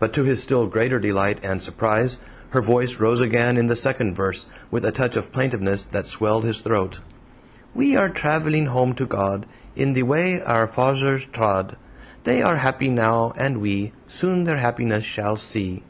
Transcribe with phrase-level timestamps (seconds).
[0.00, 4.16] But to his still greater delight and surprise, her voice rose again in the second
[4.16, 6.98] verse, with a touch of plaintiveness that swelled his throat:
[7.72, 9.46] We are traveling home to God,
[9.76, 11.76] In the way our farzers trod,
[12.24, 15.84] They are happy now, and we Soon their happiness shall see.